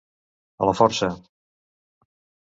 [0.63, 1.09] A la força.